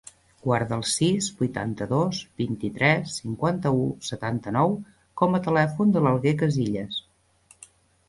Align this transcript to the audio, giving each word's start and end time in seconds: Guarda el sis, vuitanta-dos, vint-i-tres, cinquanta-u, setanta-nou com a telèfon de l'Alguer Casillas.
Guarda 0.43 0.77
el 0.77 0.85
sis, 0.91 1.27
vuitanta-dos, 1.41 2.21
vint-i-tres, 2.43 3.13
cinquanta-u, 3.23 3.87
setanta-nou 4.09 4.77
com 5.23 5.37
a 5.37 5.45
telèfon 5.51 5.97
de 5.99 6.07
l'Alguer 6.09 6.39
Casillas. 6.45 7.03